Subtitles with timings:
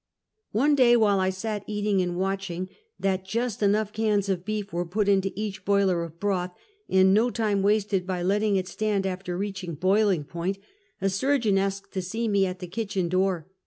[0.51, 2.69] One day while I sat eating and watching,
[2.99, 6.55] that just enough cans of beef were put into each boiler of broth,
[6.89, 10.57] and no time wasted by letting it stand after reaching boiling point,
[11.01, 13.45] a surgeon asked to see me at the kitchen door.